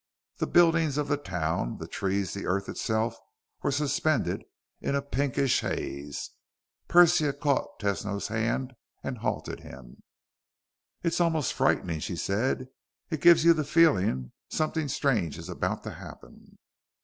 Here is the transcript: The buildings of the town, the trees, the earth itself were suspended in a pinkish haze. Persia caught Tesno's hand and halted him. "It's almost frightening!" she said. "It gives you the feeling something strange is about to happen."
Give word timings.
The 0.37 0.47
buildings 0.47 0.97
of 0.97 1.09
the 1.09 1.15
town, 1.15 1.77
the 1.77 1.87
trees, 1.87 2.33
the 2.33 2.47
earth 2.47 2.67
itself 2.67 3.15
were 3.61 3.69
suspended 3.71 4.43
in 4.79 4.95
a 4.95 5.01
pinkish 5.03 5.59
haze. 5.61 6.31
Persia 6.87 7.33
caught 7.33 7.77
Tesno's 7.79 8.29
hand 8.29 8.73
and 9.03 9.19
halted 9.19 9.59
him. 9.59 10.01
"It's 11.03 11.21
almost 11.21 11.53
frightening!" 11.53 11.99
she 11.99 12.15
said. 12.15 12.69
"It 13.11 13.21
gives 13.21 13.45
you 13.45 13.53
the 13.53 13.63
feeling 13.63 14.31
something 14.49 14.87
strange 14.87 15.37
is 15.37 15.49
about 15.49 15.83
to 15.83 15.91
happen." 15.91 16.57